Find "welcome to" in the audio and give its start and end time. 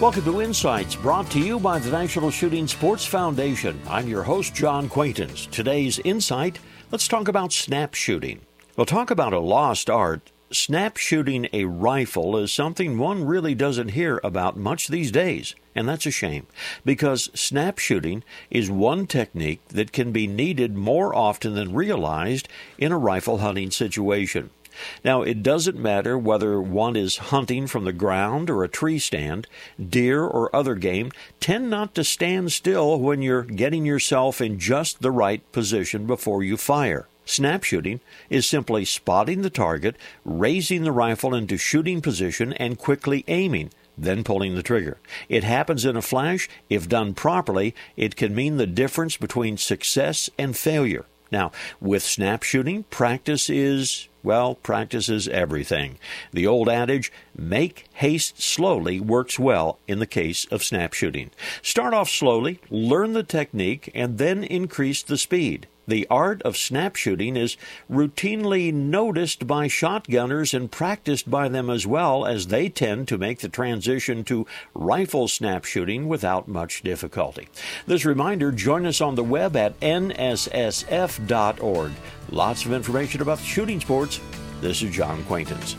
0.00-0.40